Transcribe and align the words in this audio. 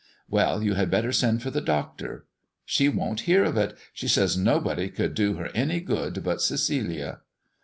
"Well, 0.27 0.63
you 0.63 0.73
had 0.73 0.89
better 0.89 1.11
send 1.11 1.43
for 1.43 1.51
the 1.51 1.61
doctor." 1.61 2.25
"She 2.65 2.89
won't 2.89 3.19
hear 3.29 3.43
of 3.43 3.55
it. 3.55 3.77
She 3.93 4.07
says 4.07 4.35
nobody 4.35 4.89
could 4.89 5.13
do 5.13 5.35
her 5.35 5.51
any 5.53 5.79
good 5.79 6.23
but 6.23 6.41
Cecilia." 6.41 7.19